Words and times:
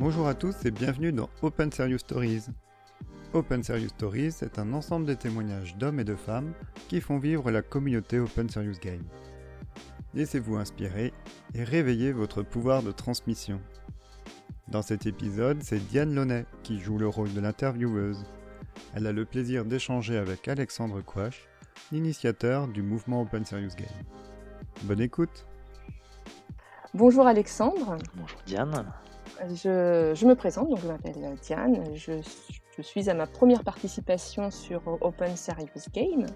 Bonjour 0.00 0.28
à 0.28 0.34
tous 0.34 0.64
et 0.64 0.70
bienvenue 0.70 1.10
dans 1.10 1.28
Open 1.42 1.72
Serious 1.72 1.98
Stories. 1.98 2.44
Open 3.32 3.64
Serious 3.64 3.88
Stories 3.88 4.36
est 4.42 4.60
un 4.60 4.72
ensemble 4.72 5.06
de 5.06 5.14
témoignages 5.14 5.76
d'hommes 5.76 5.98
et 5.98 6.04
de 6.04 6.14
femmes 6.14 6.52
qui 6.86 7.00
font 7.00 7.18
vivre 7.18 7.50
la 7.50 7.62
communauté 7.62 8.20
Open 8.20 8.48
Serious 8.48 8.78
Game. 8.80 9.02
Laissez-vous 10.14 10.54
inspirer 10.54 11.12
et 11.52 11.64
réveillez 11.64 12.12
votre 12.12 12.44
pouvoir 12.44 12.84
de 12.84 12.92
transmission. 12.92 13.60
Dans 14.68 14.82
cet 14.82 15.06
épisode, 15.06 15.64
c'est 15.64 15.84
Diane 15.88 16.14
Launay 16.14 16.46
qui 16.62 16.78
joue 16.78 16.98
le 16.98 17.08
rôle 17.08 17.34
de 17.34 17.40
l'intervieweuse. 17.40 18.24
Elle 18.94 19.08
a 19.08 19.12
le 19.12 19.24
plaisir 19.24 19.64
d'échanger 19.64 20.16
avec 20.16 20.46
Alexandre 20.46 21.00
Quash, 21.00 21.48
l'initiateur 21.90 22.68
du 22.68 22.82
mouvement 22.82 23.22
Open 23.22 23.44
Serious 23.44 23.74
Game. 23.76 24.04
Bonne 24.84 25.00
écoute 25.00 25.44
Bonjour 26.94 27.26
Alexandre. 27.26 27.98
Bonjour 28.14 28.38
Diane. 28.46 28.86
Je, 29.46 30.26
me 30.26 30.34
présente, 30.34 30.68
donc 30.68 30.80
je 30.80 30.88
m'appelle 30.88 31.14
Diane. 31.42 31.84
Je, 31.94 32.20
suis 32.80 33.10
à 33.10 33.14
ma 33.14 33.26
première 33.26 33.64
participation 33.64 34.52
sur 34.52 34.82
Open 35.00 35.36
Serious 35.36 35.90
Game. 35.92 36.26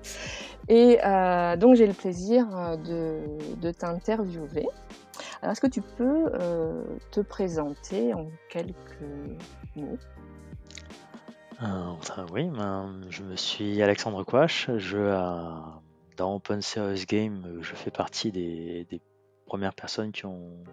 Et 0.69 0.99
euh, 1.05 1.57
donc 1.57 1.77
j'ai 1.77 1.87
le 1.87 1.93
plaisir 1.93 2.47
de, 2.79 3.71
t'interviewer. 3.71 4.67
Alors 5.41 5.53
est-ce 5.53 5.61
que 5.61 5.69
tu 5.69 5.83
peux 5.83 6.31
euh, 6.35 6.83
te 7.13 7.21
présenter 7.21 8.13
en 8.13 8.27
quelques 8.49 8.75
mots? 9.77 9.99
Euh, 11.63 12.27
oui, 12.33 12.49
ben, 12.49 13.01
je 13.09 13.23
me 13.23 13.37
suis 13.37 13.81
Alexandre 13.81 14.25
Quash. 14.25 14.69
Je, 14.79 14.99
dans 16.17 16.35
Open 16.35 16.61
Serious 16.61 17.05
Game, 17.07 17.59
je 17.61 17.75
fais 17.75 17.93
partie 17.93 18.33
des, 18.33 18.85
des 18.91 19.01
premières 19.47 19.75
personnes 19.75 20.11
qui 20.11 20.27
ont 20.27 20.65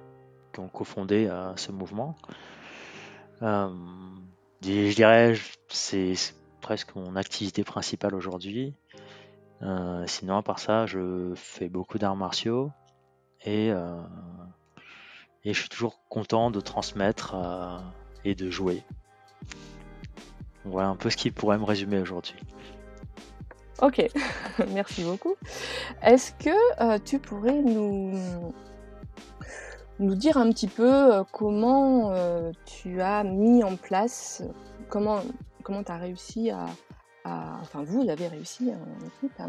qui 0.60 0.66
ont 0.66 0.68
cofondé 0.68 1.28
euh, 1.28 1.56
ce 1.56 1.72
mouvement. 1.72 2.16
Euh, 3.42 3.70
je 4.62 4.94
dirais, 4.94 5.34
c'est 5.70 6.14
presque 6.62 6.96
mon 6.96 7.16
activité 7.16 7.64
principale 7.64 8.14
aujourd'hui. 8.14 8.76
Euh, 9.62 10.04
sinon, 10.08 10.38
à 10.38 10.44
part 10.44 10.60
ça, 10.60 10.86
je 10.86 11.34
fais 11.36 11.70
beaucoup 11.70 11.98
d'arts 11.98 12.16
martiaux 12.16 12.72
et, 13.46 13.68
et 13.68 15.54
je 15.54 15.60
suis 15.60 15.70
toujours 15.70 16.02
content 16.10 16.52
de 16.52 16.60
transmettre 16.60 17.36
et 18.26 18.36
de 18.36 18.50
jouer. 18.50 18.84
Voilà 20.66 20.90
un 20.90 20.98
peu 20.98 21.10
ce 21.10 21.16
qui 21.16 21.32
pourrait 21.32 21.58
me 21.58 21.64
résumer 21.64 22.00
aujourd'hui. 22.00 22.36
Ok, 23.82 24.06
merci 24.74 25.04
beaucoup. 25.06 25.36
Est-ce 26.04 26.34
que 26.34 26.98
tu 27.00 27.18
pourrais 27.20 27.62
nous, 27.62 28.54
nous 30.00 30.16
dire 30.16 30.38
un 30.38 30.50
petit 30.52 30.68
peu 30.68 31.14
euh, 31.14 31.24
comment 31.32 32.12
euh, 32.12 32.52
tu 32.66 33.02
as 33.02 33.24
mis 33.24 33.64
en 33.64 33.76
place, 33.76 34.42
comment 34.88 35.22
comment 35.64 35.84
tu 35.84 35.92
as 35.92 35.98
réussi 35.98 36.50
à, 36.52 36.66
enfin 37.26 37.84
vous 37.84 38.10
avez 38.10 38.28
réussi 38.28 38.72
en 38.72 39.06
équipe 39.06 39.40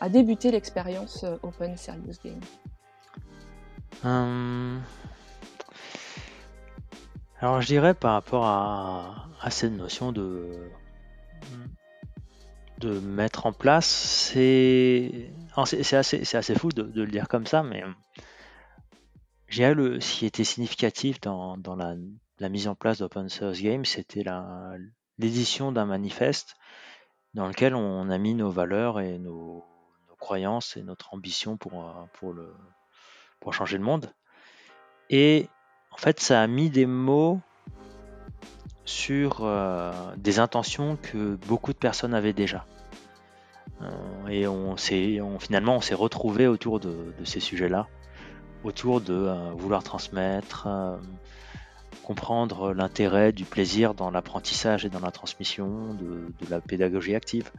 à, 0.00 0.08
débuter 0.08 0.50
l'expérience 0.50 1.24
euh, 1.24 1.36
Open 1.42 1.76
Serious 1.76 2.14
Game? 2.24 2.40
Alors 7.40 7.60
je 7.60 7.66
dirais 7.66 7.94
par 7.94 8.12
rapport 8.12 8.46
à, 8.46 9.50
cette 9.50 9.72
notion 9.72 10.12
de 10.12 10.70
mettre 13.02 13.46
en 13.46 13.52
place, 13.52 13.86
c'est 13.86 15.30
c'est 15.64 15.96
assez, 15.96 16.36
assez, 16.36 16.54
fou 16.54 16.70
de, 16.70 16.82
le 16.94 17.06
dire 17.06 17.28
comme 17.28 17.46
ça, 17.46 17.62
mais 17.62 17.82
le, 19.58 20.00
ce 20.00 20.18
qui 20.18 20.26
était 20.26 20.44
significatif 20.44 21.20
dans, 21.20 21.56
la, 21.76 22.48
mise 22.48 22.68
en 22.68 22.74
place 22.74 22.98
d'Open 22.98 23.28
Source 23.28 23.60
Game, 23.60 23.84
c'était 23.84 24.24
l'édition 25.18 25.72
d'un 25.72 25.86
manifeste 25.86 26.56
dans 27.34 27.48
lequel 27.48 27.74
on 27.74 28.10
a 28.10 28.18
mis 28.18 28.34
nos 28.34 28.50
valeurs 28.50 29.00
et 29.00 29.18
nos, 29.18 29.64
croyances 30.18 30.76
et 30.76 30.82
notre 30.82 31.12
ambition 31.12 31.56
pour, 31.58 31.84
euh, 31.84 32.54
pour, 33.40 33.52
changer 33.52 33.76
le 33.76 33.84
monde. 33.84 34.10
Et 35.10 35.48
en 35.90 35.98
fait, 35.98 36.18
ça 36.18 36.40
a 36.40 36.46
mis 36.46 36.70
des 36.70 36.86
mots 36.86 37.40
sur 38.86 39.40
euh, 39.42 39.92
des 40.16 40.38
intentions 40.38 40.96
que 40.96 41.36
beaucoup 41.46 41.72
de 41.72 41.78
personnes 41.78 42.14
avaient 42.14 42.32
déjà. 42.32 42.64
Euh, 43.82 44.28
et 44.28 44.46
on 44.46 44.76
finalement, 45.38 45.76
on 45.76 45.80
s'est 45.80 45.94
retrouvé 45.94 46.46
autour 46.46 46.80
de 46.80 47.12
ces 47.24 47.40
sujets-là 47.40 47.86
autour 48.64 49.00
de 49.00 49.14
euh, 49.14 49.50
vouloir 49.56 49.82
transmettre, 49.82 50.66
euh, 50.66 50.96
comprendre 52.02 52.72
l'intérêt 52.72 53.32
du 53.32 53.44
plaisir 53.44 53.94
dans 53.94 54.10
l'apprentissage 54.10 54.84
et 54.84 54.88
dans 54.88 55.00
la 55.00 55.10
transmission, 55.10 55.94
de, 55.94 56.26
la 56.50 56.60
pédagogie 56.60 57.14
active. 57.14 57.50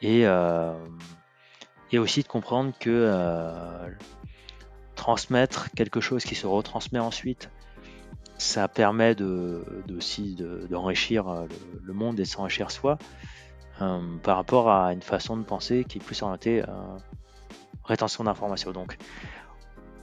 Et, 0.00 0.26
euh, 0.26 0.72
et, 1.90 1.98
aussi 1.98 2.22
de 2.22 2.28
comprendre 2.28 2.72
que 2.78 3.12
transmettre 4.96 5.70
quelque 5.72 6.00
chose 6.00 6.24
qui 6.24 6.34
se 6.34 6.46
retransmet 6.46 6.98
ensuite, 6.98 7.50
ça 8.36 8.66
permet 8.66 9.14
de, 9.14 9.64
aussi 9.96 10.36
d'enrichir 10.68 11.46
le, 11.84 11.92
monde 11.92 12.18
et 12.18 12.24
s'enrichir 12.24 12.70
soi 12.72 12.98
par 13.78 14.36
rapport 14.36 14.70
à 14.70 14.92
une 14.92 15.02
façon 15.02 15.36
de 15.36 15.44
penser 15.44 15.84
qui 15.84 15.98
est 15.98 16.00
plus 16.00 16.20
orientée 16.22 16.64
rétention 17.84 18.24
d'informations. 18.24 18.72
Donc 18.72 18.96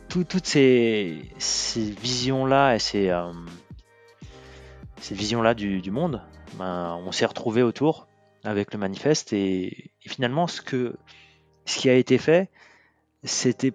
toutes 0.10 0.46
ces, 0.46 1.22
visions-là 2.02 2.76
et 2.76 2.80
ces, 2.80 3.10
euh, 3.10 3.32
visions-là 5.12 5.54
du, 5.54 5.92
monde, 5.92 6.22
ben, 6.56 7.00
on 7.06 7.12
s'est 7.12 7.26
retrouvé 7.26 7.62
autour 7.64 8.08
avec 8.44 8.74
le 8.74 8.80
manifeste 8.80 9.34
et, 9.34 9.92
finalement 10.02 10.48
ce, 10.48 10.62
qui 10.62 11.90
a 11.90 11.94
été 11.94 12.18
fait, 12.18 12.50
c'était, 13.24 13.72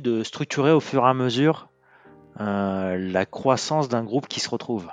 de 0.00 0.22
structurer 0.22 0.72
au 0.72 0.80
fur 0.80 1.04
et 1.04 1.08
à 1.08 1.14
mesure 1.14 1.68
euh, 2.40 2.96
la 2.96 3.26
croissance 3.26 3.88
d'un 3.88 4.04
groupe 4.04 4.26
qui 4.26 4.40
se 4.40 4.48
retrouve. 4.48 4.88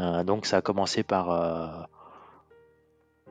Euh, 0.00 0.24
donc 0.24 0.46
ça 0.46 0.58
a 0.58 0.60
commencé 0.62 1.02
par 1.02 1.88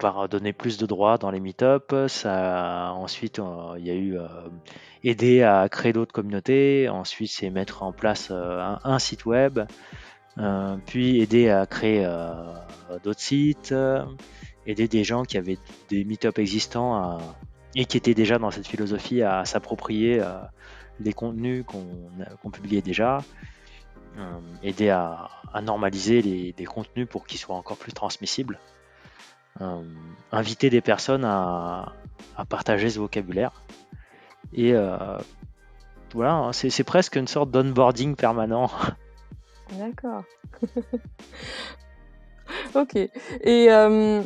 par 0.01 0.28
donner 0.28 0.51
plus 0.51 0.78
de 0.78 0.85
droits 0.88 1.17
dans 1.19 1.29
les 1.29 1.39
meet-up. 1.39 1.94
Ça, 2.07 2.91
ensuite, 2.95 3.38
euh, 3.39 3.75
il 3.78 3.85
y 3.85 3.91
a 3.91 3.94
eu 3.94 4.17
euh, 4.17 4.28
aider 5.03 5.44
à 5.44 5.69
créer 5.69 5.94
d'autres 5.94 6.12
communautés. 6.12 6.89
Ensuite, 6.89 7.31
c'est 7.31 7.51
mettre 7.51 7.84
en 7.84 7.94
place 7.94 8.29
euh, 8.31 8.75
un, 8.84 9.00
site 9.00 9.25
web. 9.25 9.59
puis 10.88 11.22
aider 11.22 11.50
à 11.50 11.66
créer 11.67 12.03
d'autres 13.03 13.19
sites. 13.19 13.73
aider 14.66 14.88
des 14.88 15.03
gens 15.03 15.23
qui 15.23 15.38
avaient 15.38 15.59
des 15.90 16.03
meet-up 16.03 16.40
existants 16.40 17.19
et 17.75 17.85
qui 17.85 17.97
étaient 17.97 18.16
déjà 18.16 18.40
dans 18.40 18.50
cette 18.50 18.67
philosophie 18.67 19.22
à 19.22 19.45
s'approprier 19.45 20.22
les 21.00 21.13
contenus 21.13 21.63
qu'on 21.67 22.50
publiait 22.50 22.81
déjà. 22.81 23.19
aider 24.63 24.90
à, 24.90 25.29
normaliser 25.61 26.22
les, 26.23 26.56
les 26.57 26.66
contenus 26.66 27.07
pour 27.07 27.28
qu'ils 27.28 27.40
soient 27.40 27.57
encore 27.57 27.78
plus 27.78 27.94
transmissibles. 27.94 28.57
Euh, 29.61 29.81
inviter 30.33 30.69
des 30.69 30.79
personnes 30.79 31.25
à, 31.25 31.91
partager 32.47 32.89
ce 32.89 32.99
vocabulaire. 32.99 33.51
Et 34.53 34.73
euh, 34.73 35.17
voilà, 36.13 36.35
hein, 36.35 36.53
c'est 36.53 36.85
presque 36.85 37.17
une 37.17 37.27
sorte 37.27 37.51
d'onboarding 37.51 38.16
permanent. 38.16 38.72
D'accord. 39.77 40.23
ok. 42.75 42.96
Et, 42.96 43.72
euh, 43.72 44.22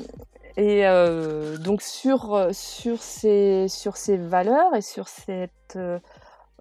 et 0.57 0.83
donc 1.59 1.81
sur, 1.81 2.49
sur, 2.53 3.01
ces, 3.01 3.67
sur 3.67 3.97
ces 3.97 4.17
valeurs 4.17 4.75
et 4.75 4.81
sur 4.81 5.07
cette 5.07 5.79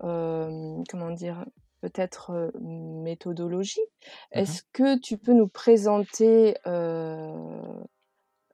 comment 0.00 1.10
dire 1.10 1.44
peut-être 1.82 2.50
méthodologie, 2.60 3.80
mmh 3.80 4.38
est-ce 4.38 4.62
que 4.72 4.98
tu 4.98 5.18
peux 5.18 5.34
nous 5.34 5.48
présenter 5.48 6.56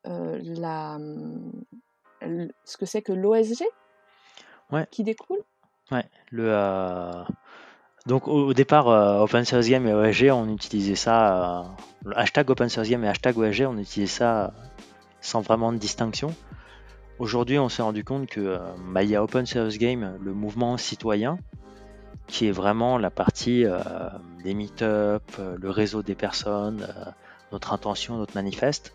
la, 0.05 0.99
ce 2.65 2.77
que 2.77 2.87
c'est 2.87 3.03
que 3.03 3.13
l'OSG 3.13 3.65
ouais. 4.73 4.87
qui 4.91 5.05
découle? 5.05 5.41
Ouais, 5.91 6.05
le, 6.31 6.45
euh, 6.47 7.25
donc 8.07 8.29
au, 8.29 8.55
départ, 8.55 8.89
euh, 8.89 9.21
Open 9.21 9.45
Source 9.45 9.69
Game 9.69 9.87
et 9.87 9.93
OSG, 9.93 10.31
on 10.31 10.49
utilisait 10.49 10.95
ça, 10.95 11.75
le 12.05 12.17
hashtag 12.17 12.51
Open 12.51 12.69
Source 12.69 12.89
Game 12.89 13.05
et 13.05 13.09
hashtag 13.09 13.37
OSG, 13.37 13.67
on 13.67 13.79
utilisait 13.79 14.07
ça 14.07 14.53
sans 15.21 15.41
vraiment 15.41 15.73
de 15.73 15.79
distinction. 15.79 16.35
Aujourd'hui, 17.19 17.59
on 17.59 17.69
s'est 17.69 17.83
rendu 17.83 18.05
compte 18.05 18.27
que 18.27 18.59
bah, 18.93 19.03
il 19.03 19.11
y 19.11 19.17
a 19.17 19.23
Open 19.23 19.45
Source 19.47 19.77
Game, 19.79 20.17
le 20.23 20.33
mouvement 20.33 20.77
citoyen, 20.77 21.39
qui 22.27 22.47
est 22.47 22.53
vraiment 22.53 22.97
la 22.97 23.11
partie 23.11 23.65
des 24.43 24.55
meet-up, 24.55 25.23
le 25.39 25.71
réseau 25.71 26.03
des 26.03 26.15
personnes, 26.15 26.87
notre 27.53 27.75
intention, 27.75 28.17
notre 28.17 28.35
manifeste. 28.35 28.95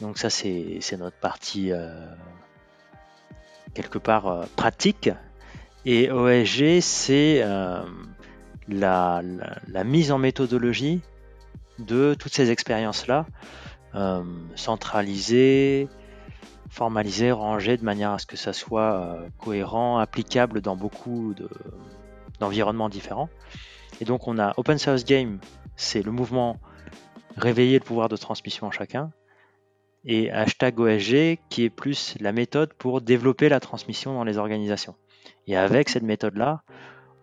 Donc 0.00 0.18
ça 0.18 0.30
c'est 0.30 0.96
notre 0.98 1.16
partie 1.16 1.72
euh, 1.72 2.06
quelque 3.74 3.98
part 3.98 4.26
euh, 4.26 4.44
pratique. 4.56 5.10
Et 5.84 6.10
OSG 6.10 6.80
c'est 6.80 7.42
euh, 7.42 7.82
la, 8.68 9.22
mise 9.84 10.12
en 10.12 10.18
méthodologie 10.18 11.00
de 11.78 12.14
toutes 12.14 12.32
ces 12.32 12.50
expériences-là, 12.50 13.26
centralisées, 14.54 15.88
formalisées, 16.70 17.32
rangées 17.32 17.76
de 17.76 17.84
manière 17.84 18.12
à 18.12 18.18
ce 18.18 18.26
que 18.26 18.36
ça 18.36 18.52
soit 18.52 19.18
cohérent, 19.38 19.98
applicable 19.98 20.60
dans 20.60 20.76
beaucoup 20.76 21.34
d'environnements 22.40 22.88
différents. 22.88 23.28
Et 24.00 24.04
donc 24.04 24.26
on 24.26 24.38
a 24.38 24.54
Open 24.56 24.78
Source 24.78 25.04
Game, 25.04 25.38
c'est 25.76 26.02
le 26.02 26.12
mouvement 26.12 26.58
réveiller 27.36 27.78
le 27.78 27.84
pouvoir 27.84 28.08
de 28.08 28.16
transmission 28.16 28.68
en 28.68 28.70
chacun, 28.70 29.10
et 30.04 30.30
hashtag 30.30 30.78
OSG 30.78 31.38
qui 31.48 31.64
est 31.64 31.70
plus 31.70 32.16
la 32.20 32.32
méthode 32.32 32.72
pour 32.74 33.00
développer 33.00 33.48
la 33.48 33.60
transmission 33.60 34.14
dans 34.14 34.24
les 34.24 34.38
organisations. 34.38 34.94
Et 35.46 35.56
avec 35.56 35.88
cette 35.88 36.02
méthode-là, 36.02 36.62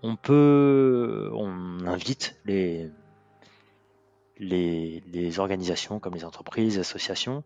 on 0.04 0.16
peut, 0.16 1.30
on 1.34 1.86
invite 1.86 2.40
les, 2.46 2.90
les, 4.40 5.40
organisations 5.40 6.00
comme 6.00 6.16
les 6.16 6.26
entreprises, 6.26 6.76
les 6.76 6.80
associations 6.80 7.44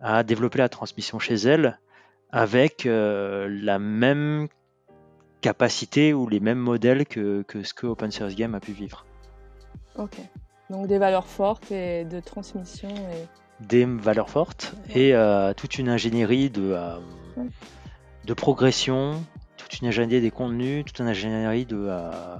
à 0.00 0.22
développer 0.24 0.58
la 0.58 0.68
transmission 0.68 1.18
chez 1.18 1.34
elles 1.34 1.78
avec 2.30 2.84
euh, 2.84 3.48
la 3.48 3.78
même 3.78 4.48
capacité 5.40 6.12
ou 6.12 6.28
les 6.28 6.40
mêmes 6.40 6.58
modèles 6.58 7.06
que, 7.06 7.44
ce 7.62 7.74
que 7.74 7.86
Open 7.86 8.10
Source 8.10 8.34
Game 8.34 8.54
a 8.54 8.60
pu 8.60 8.72
vivre. 8.72 9.06
Ok. 9.96 10.16
Donc 10.70 10.88
des 10.88 10.98
valeurs 10.98 11.26
fortes 11.26 11.70
et 11.70 12.04
de 12.04 12.18
transmission. 12.20 12.88
Et... 12.88 13.43
Des 13.60 13.84
valeurs 13.84 14.30
fortes 14.30 14.74
et 14.92 15.14
euh, 15.14 15.54
toute 15.54 15.78
une 15.78 15.88
ingénierie 15.88 16.50
de, 16.50 16.72
euh, 16.72 16.98
de 18.24 18.34
progression, 18.34 19.24
toute 19.56 19.80
une 19.80 19.88
ingénierie 19.88 20.20
des 20.20 20.30
contenus, 20.30 20.84
toute 20.84 20.98
une 20.98 21.08
ingénierie 21.08 21.64
de, 21.64 21.86
euh, 21.88 22.36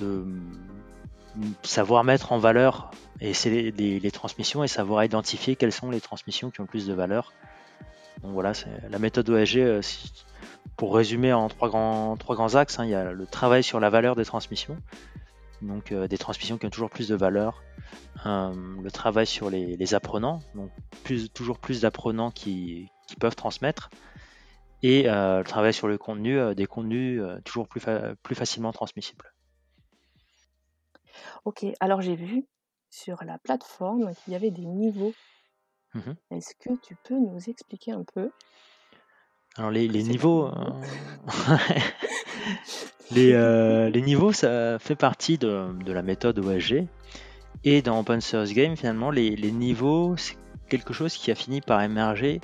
de 0.00 0.24
savoir 1.62 2.02
mettre 2.02 2.32
en 2.32 2.38
valeur 2.38 2.90
et 3.20 3.34
c'est 3.34 3.50
les, 3.50 4.10
transmissions 4.10 4.64
et 4.64 4.68
savoir 4.68 5.04
identifier 5.04 5.56
quelles 5.56 5.72
sont 5.72 5.90
les 5.90 6.00
transmissions 6.00 6.50
qui 6.50 6.60
ont 6.60 6.64
le 6.64 6.68
plus 6.68 6.86
de 6.86 6.94
valeur. 6.94 7.32
Donc 8.22 8.32
voilà, 8.32 8.54
c'est 8.54 8.68
la 8.90 8.98
méthode 8.98 9.28
OSG. 9.28 9.80
Pour 10.76 10.94
résumer 10.96 11.32
en 11.32 11.48
trois 11.48 11.68
grands, 11.68 12.16
trois 12.16 12.34
grands 12.34 12.54
axes, 12.56 12.80
hein, 12.80 12.84
il 12.84 12.90
y 12.90 12.94
a 12.94 13.12
le 13.12 13.26
travail 13.26 13.62
sur 13.62 13.78
la 13.78 13.90
valeur 13.90 14.16
des 14.16 14.24
transmissions, 14.24 14.76
donc 15.62 15.92
euh, 15.92 16.08
des 16.08 16.18
transmissions 16.18 16.58
qui 16.58 16.66
ont 16.66 16.70
toujours 16.70 16.90
plus 16.90 17.08
de 17.08 17.14
valeur. 17.14 17.62
le 18.24 18.90
travail 18.90 19.26
sur 19.26 19.50
les, 19.50 19.94
apprenants, 19.94 20.40
donc 20.54 20.70
plus, 21.04 21.30
toujours 21.30 21.58
plus 21.58 21.82
d'apprenants 21.82 22.30
qui, 22.30 22.88
qui, 23.08 23.16
peuvent 23.16 23.36
transmettre 23.36 23.90
et 24.84 25.08
euh, 25.08 25.38
le 25.38 25.44
travail 25.44 25.72
sur 25.72 25.88
le 25.88 25.96
contenu, 25.96 26.38
euh, 26.38 26.52
des 26.52 26.66
contenus 26.66 27.18
euh, 27.22 27.40
toujours 27.40 27.66
plus, 27.66 27.80
plus 28.22 28.34
facilement 28.34 28.70
transmissibles. 28.70 29.32
Ok, 31.46 31.64
alors 31.80 32.02
j'ai 32.02 32.16
vu 32.16 32.44
sur 32.90 33.24
la 33.24 33.38
plateforme 33.38 34.14
qu'il 34.14 34.34
y 34.34 34.36
avait 34.36 34.50
des 34.50 34.66
niveaux. 34.66 35.14
Mmh 35.94 36.12
Est-ce 36.32 36.54
que 36.60 36.78
tu 36.82 36.98
peux 37.02 37.14
nous 37.14 37.48
expliquer 37.48 37.92
un 37.92 38.04
peu? 38.04 38.30
Alors 39.56 39.70
les, 39.70 39.88
niveaux, 39.88 40.50
les, 43.10 43.90
les, 43.90 44.02
niveaux, 44.02 44.32
ça 44.32 44.78
fait 44.78 44.96
partie 44.96 45.38
de, 45.38 45.68
la 45.86 46.02
méthode 46.02 46.38
OSG. 46.38 46.86
Et 47.64 47.82
dans 47.82 48.00
Open 48.00 48.20
Source 48.20 48.52
Game, 48.52 48.76
finalement, 48.76 49.10
les, 49.10 49.52
niveaux, 49.52 50.16
c'est 50.16 50.36
quelque 50.68 50.92
chose 50.92 51.14
qui 51.14 51.30
a 51.30 51.34
fini 51.34 51.60
par 51.60 51.82
émerger 51.82 52.40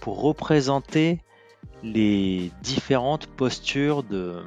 pour 0.00 0.20
représenter 0.20 1.20
les 1.82 2.50
différentes 2.62 3.26
postures 3.26 4.04
que 4.08 4.42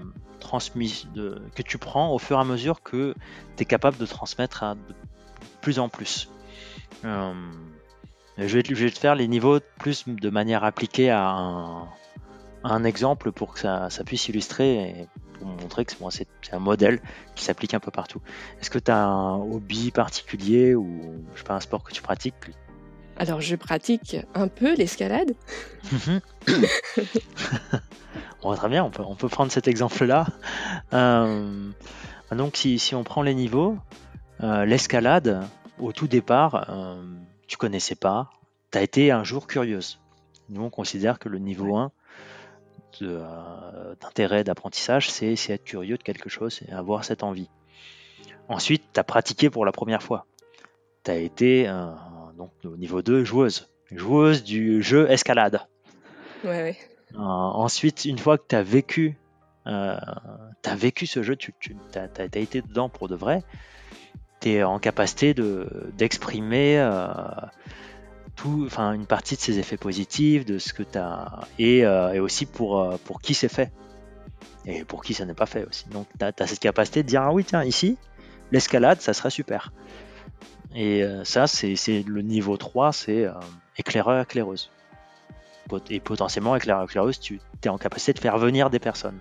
tu 1.63 1.77
prends 1.77 2.13
au 2.13 2.19
fur 2.19 2.37
et 2.37 2.41
à 2.41 2.43
mesure 2.43 2.83
que 2.83 3.15
tu 3.55 3.63
es 3.63 3.65
capable 3.65 3.97
de 3.97 4.05
transmettre 4.05 4.63
à 4.63 4.75
de 4.75 4.81
plus 5.61 5.79
en 5.79 5.89
plus. 5.89 6.29
Euh, 7.05 7.33
je, 8.37 8.59
vais, 8.59 8.91
te 8.91 8.99
faire 8.99 9.15
les 9.15 9.27
niveaux 9.27 9.59
plus 9.79 10.05
de 10.07 10.29
manière 10.29 10.63
appliquée 10.63 11.09
à 11.09 11.87
un, 12.63 12.83
exemple 12.83 13.31
pour 13.31 13.53
que 13.53 13.59
ça, 13.59 13.89
puisse 14.05 14.27
illustrer 14.27 15.07
pour 15.43 15.61
montrer 15.61 15.85
que 15.85 15.93
c'est 16.11 16.53
un 16.53 16.59
modèle 16.59 16.99
qui 17.35 17.43
s'applique 17.43 17.73
un 17.73 17.79
peu 17.79 17.91
partout. 17.91 18.21
Est-ce 18.61 18.69
que 18.69 18.79
tu 18.79 18.91
as 18.91 19.03
un 19.03 19.35
hobby 19.35 19.91
particulier 19.91 20.75
ou 20.75 21.23
je 21.33 21.39
sais 21.39 21.43
pas, 21.43 21.55
un 21.55 21.59
sport 21.59 21.83
que 21.83 21.91
tu 21.91 22.01
pratiques 22.01 22.35
alors, 23.15 23.41
je 23.41 23.55
pratique 23.55 24.17
un 24.33 24.47
peu 24.47 24.73
l'escalade. 24.75 25.35
bon, 28.41 28.55
très 28.55 28.69
bien, 28.69 28.83
on 28.83 28.89
peut, 28.89 29.03
on 29.05 29.13
peut 29.13 29.29
prendre 29.29 29.51
cet 29.51 29.67
exemple-là. 29.67 30.25
Euh, 30.93 31.69
donc, 32.31 32.57
si, 32.57 32.79
si, 32.79 32.95
on 32.95 33.03
prend 33.03 33.21
les 33.21 33.35
niveaux, 33.35 33.77
euh, 34.41 34.65
l'escalade, 34.65 35.43
au 35.79 35.91
tout 35.91 36.07
départ, 36.07 36.65
euh, 36.69 37.03
tu 37.45 37.57
connaissais 37.57 37.93
pas, 37.93 38.31
tu 38.71 38.79
as 38.79 38.81
été 38.81 39.11
un 39.11 39.23
jour 39.23 39.45
curieuse. 39.45 39.99
Nous, 40.49 40.63
on 40.63 40.71
considère 40.71 41.19
que 41.19 41.29
le 41.29 41.37
niveau 41.37 41.77
1 41.77 41.91
d'intérêt, 43.01 44.43
d'apprentissage, 44.43 45.09
c'est 45.09 45.33
être 45.49 45.63
curieux 45.63 45.97
de 45.97 46.03
quelque 46.03 46.29
chose 46.29 46.61
et 46.67 46.71
avoir 46.71 47.05
cette 47.05 47.23
envie. 47.23 47.49
Ensuite, 48.49 48.83
tu 48.93 48.99
as 48.99 49.03
pratiqué 49.03 49.49
pour 49.49 49.65
la 49.65 49.71
première 49.71 50.03
fois. 50.03 50.25
Tu 51.03 51.11
as 51.11 51.17
été 51.17 51.67
donc 52.37 52.51
au 52.65 52.77
niveau 52.77 53.01
2, 53.01 53.23
joueuse. 53.23 53.69
Joueuse 53.91 54.43
du 54.43 54.81
jeu 54.81 55.09
escalade. 55.09 55.61
Euh, 57.15 57.19
ensuite, 57.19 58.05
une 58.05 58.17
fois 58.17 58.37
que 58.37 58.43
tu 58.47 58.55
as 58.55 58.63
vécu, 58.63 59.17
euh, 59.67 59.97
as 60.65 60.75
vécu 60.75 61.05
ce 61.05 61.21
jeu, 61.21 61.35
tu, 61.35 61.53
as, 61.95 62.25
été 62.37 62.61
dedans 62.61 62.89
pour 62.89 63.07
de 63.07 63.15
vrai, 63.15 63.43
tu 64.41 64.49
es 64.49 64.63
en 64.63 64.79
capacité 64.79 65.35
d'exprimer 65.97 66.79
euh, 66.79 67.07
une 68.45 69.05
partie 69.05 69.35
de 69.35 69.41
ses 69.41 69.59
effets 69.59 69.77
positifs, 69.77 70.45
de 70.45 70.57
ce 70.57 70.73
que 70.73 70.83
tu 70.83 70.97
as, 70.97 71.47
et, 71.59 71.85
aussi 72.19 72.45
pour, 72.45 72.97
pour 73.05 73.21
qui 73.21 73.33
c'est 73.33 73.49
fait. 73.49 73.71
Et 74.65 74.85
pour 74.85 75.03
qui 75.03 75.13
ça 75.13 75.25
n'est 75.25 75.33
pas 75.33 75.45
fait 75.45 75.65
aussi. 75.65 75.87
Donc 75.89 76.07
tu 76.17 76.25
as, 76.25 76.47
cette 76.47 76.59
capacité 76.59 77.03
de 77.03 77.07
dire, 77.07 77.21
ah 77.21 77.31
oui, 77.31 77.43
tiens, 77.43 77.63
ici, 77.63 77.97
l'escalade, 78.51 79.01
ça 79.01 79.13
serait 79.13 79.29
super. 79.29 79.71
Et 80.75 81.03
euh, 81.03 81.23
ça, 81.23 81.47
c'est 81.47 82.03
le 82.05 82.21
niveau 82.21 82.57
3, 82.57 82.93
c'est 82.93 83.25
euh, 83.25 83.33
éclaireur, 83.77 84.21
éclaireuse. 84.21 84.71
Et 85.89 85.99
potentiellement, 85.99 86.55
éclaireur, 86.55 86.83
éclaireuse, 86.83 87.19
tu 87.19 87.39
es 87.63 87.69
en 87.69 87.77
capacité 87.77 88.13
de 88.13 88.19
faire 88.19 88.37
venir 88.37 88.69
des 88.69 88.79
personnes. 88.79 89.19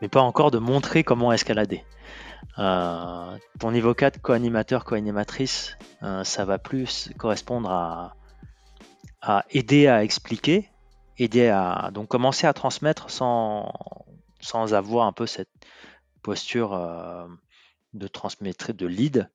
Mais 0.00 0.08
pas 0.08 0.20
encore 0.20 0.50
de 0.50 0.58
montrer 0.58 1.04
comment 1.04 1.32
escalader. 1.32 1.84
Euh, 2.58 3.36
ton 3.58 3.70
niveau 3.70 3.94
4, 3.94 4.20
co-animateur, 4.20 4.84
co-animatrice, 4.84 5.76
ça 6.24 6.44
va 6.44 6.58
plus 6.58 7.10
correspondre 7.18 7.70
à, 7.70 9.44
aider 9.50 9.86
à 9.86 10.02
expliquer, 10.02 10.68
aider 11.18 11.48
à 11.48 11.90
donc 11.92 12.08
commencer 12.08 12.46
à 12.46 12.52
transmettre 12.52 13.08
sans, 13.10 13.72
sans 14.40 14.74
avoir 14.74 15.06
un 15.06 15.12
peu 15.12 15.26
cette 15.26 15.50
posture 16.22 16.76
de 17.94 18.08
transmettre 18.08 18.72
de 18.72 18.86
lead. 18.86 19.28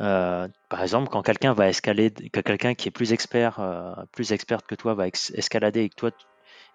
Euh, 0.00 0.48
par 0.68 0.82
exemple, 0.82 1.08
quand 1.08 1.22
quelqu'un 1.22 1.54
va 1.54 1.68
escalader, 1.68 2.30
que 2.30 2.40
quelqu'un 2.40 2.74
qui 2.74 2.88
est 2.88 2.92
plus 2.92 3.12
expert, 3.12 3.58
euh, 3.58 3.94
plus 4.12 4.32
experte 4.32 4.66
que 4.66 4.74
toi 4.74 4.94
va 4.94 5.08
escalader 5.08 5.82
et 5.82 5.88
que 5.88 5.96
toi 5.96 6.10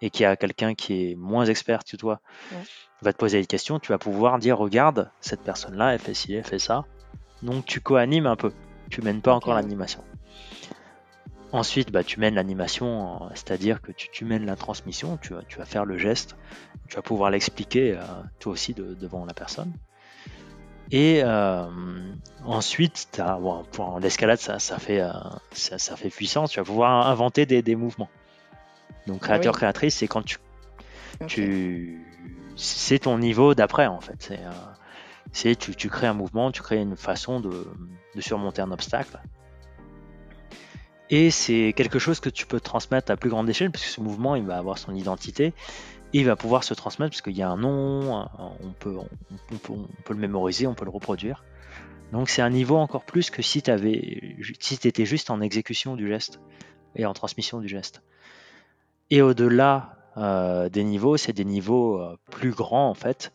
et 0.03 0.09
qu'il 0.09 0.23
y 0.23 0.25
a 0.25 0.35
quelqu'un 0.35 0.75
qui 0.75 1.11
est 1.11 1.15
moins 1.15 1.45
expert 1.45 1.83
que 1.83 1.95
toi 1.95 2.19
va 3.01 3.13
te 3.13 3.17
poser 3.17 3.39
des 3.39 3.47
questions, 3.47 3.79
tu 3.79 3.91
vas 3.93 3.97
pouvoir 3.97 4.37
dire 4.37 4.57
regarde 4.57 5.09
cette 5.21 5.41
personne-là, 5.41 5.93
elle 5.93 5.99
fait 5.99 6.13
ci, 6.13 6.33
elle 6.33 6.43
fait 6.43 6.59
ça. 6.59 6.83
Donc 7.41 7.65
tu 7.65 7.79
co-animes 7.79 8.27
un 8.27 8.35
peu, 8.35 8.51
tu 8.89 9.01
mènes 9.01 9.21
pas 9.21 9.33
encore 9.33 9.53
l'animation. 9.53 10.03
Ensuite, 11.53 11.91
bah, 11.91 12.03
tu 12.03 12.19
mènes 12.19 12.35
l'animation, 12.35 13.29
c'est-à-dire 13.35 13.81
que 13.81 13.91
tu, 13.91 14.25
mènes 14.25 14.45
la 14.45 14.55
transmission, 14.55 15.17
tu, 15.17 15.33
tu, 15.47 15.57
vas 15.57 15.65
faire 15.65 15.85
le 15.85 15.97
geste, 15.97 16.35
tu 16.89 16.95
vas 16.95 17.01
pouvoir 17.01 17.29
l'expliquer 17.29 17.93
euh, 17.93 18.01
toi 18.39 18.53
aussi 18.53 18.73
devant 18.73 19.25
la 19.25 19.33
personne. 19.33 19.71
Et 20.91 21.21
euh, 21.23 21.65
ensuite, 22.43 23.21
pour 23.71 23.99
l'escalade, 23.99 24.39
ça, 24.39 24.59
ça, 24.59 24.77
fait, 24.79 25.01
euh, 25.01 25.11
ça, 25.51 25.95
fait 25.95 26.09
puissance. 26.09 26.51
Tu 26.51 26.59
vas 26.59 26.65
pouvoir 26.65 27.07
inventer 27.07 27.45
des, 27.45 27.75
mouvements. 27.75 28.09
Donc, 29.07 29.19
ah 29.21 29.25
créateur, 29.25 29.55
créatrice, 29.55 29.97
c'est 29.97 30.07
quand 30.07 30.23
tu. 30.23 30.37
tu 31.27 32.05
c'est 32.55 32.99
ton 32.99 33.17
niveau 33.17 33.55
d'après, 33.55 33.87
en 33.87 33.99
fait. 33.99 34.15
C'est, 35.33 35.49
euh, 35.49 35.55
tu, 35.55 35.75
tu, 35.75 35.89
crées 35.89 36.07
un 36.07 36.13
mouvement, 36.13 36.51
tu 36.51 36.61
crées 36.61 36.77
une 36.77 36.95
façon 36.95 37.39
de, 37.39 37.67
de 38.15 38.21
surmonter 38.21 38.61
un 38.61 38.71
obstacle. 38.71 39.19
Et 41.09 41.31
c'est 41.31 41.73
quelque 41.75 41.99
chose 41.99 42.19
que 42.19 42.29
tu 42.29 42.45
peux 42.45 42.59
transmettre 42.59 43.11
à 43.11 43.17
plus 43.17 43.29
grande 43.29 43.49
échelle, 43.49 43.71
parce 43.71 43.83
que 43.83 43.89
ce 43.89 44.01
mouvement, 44.01 44.35
il 44.35 44.45
va 44.45 44.57
avoir 44.57 44.77
son 44.77 44.93
identité 44.93 45.53
il 46.13 46.25
va 46.25 46.35
pouvoir 46.35 46.63
se 46.63 46.73
transmettre 46.73 47.11
parce 47.11 47.21
qu'il 47.21 47.35
y 47.35 47.41
a 47.41 47.49
un 47.49 47.57
nom, 47.57 48.27
on 48.37 48.71
peut, 48.79 48.95
on, 48.97 49.57
peut, 49.57 50.13
le 50.13 50.19
mémoriser, 50.19 50.67
on 50.67 50.75
peut 50.75 50.85
le 50.85 50.91
reproduire. 50.91 51.43
Donc 52.11 52.29
c'est 52.29 52.43
un 52.43 52.51
niveau 52.51 52.77
encore 52.77 53.03
plus 53.03 53.31
que 53.31 53.41
si 53.41 53.63
tu 53.63 53.71
si 54.59 54.87
étais 54.87 55.05
juste 55.05 55.31
en 55.31 55.41
exécution 55.41 55.95
du 55.95 56.07
geste 56.07 56.39
et 56.95 57.07
en 57.07 57.13
transmission 57.13 57.59
du 57.59 57.67
geste. 57.67 58.03
Et 59.13 59.21
au-delà 59.21 59.95
euh, 60.17 60.69
des 60.69 60.83
niveaux, 60.83 61.17
c'est 61.17 61.33
des 61.33 61.45
niveaux 61.45 62.01
euh, 62.01 62.17
plus 62.31 62.49
grands 62.49 62.89
en 62.89 62.95
fait, 62.95 63.31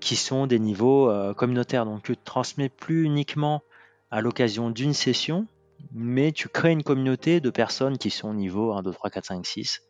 qui 0.00 0.16
sont 0.16 0.46
des 0.46 0.58
niveaux 0.58 1.10
communautaires. 1.34 1.84
Donc 1.84 2.02
tu 2.02 2.12
ne 2.12 2.16
transmets 2.24 2.70
plus 2.70 3.04
uniquement 3.04 3.62
à 4.10 4.20
l'occasion 4.20 4.70
d'une 4.70 4.94
session, 4.94 5.46
mais 5.92 6.32
tu 6.32 6.48
crées 6.48 6.72
une 6.72 6.82
communauté 6.82 7.40
de 7.40 7.50
personnes 7.50 7.98
qui 7.98 8.08
sont 8.08 8.30
au 8.30 8.34
niveau 8.34 8.72
1, 8.72 8.82
2, 8.82 8.92
3, 8.92 9.10
4, 9.10 9.24
5, 9.26 9.46
6. 9.46 9.82